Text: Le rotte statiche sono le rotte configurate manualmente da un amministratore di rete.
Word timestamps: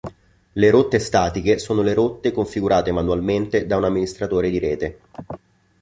Le 0.53 0.69
rotte 0.71 0.97
statiche 0.97 1.59
sono 1.59 1.83
le 1.83 1.93
rotte 1.93 2.31
configurate 2.31 2.91
manualmente 2.91 3.67
da 3.67 3.77
un 3.77 3.83
amministratore 3.83 4.49
di 4.49 4.57
rete. 4.57 4.99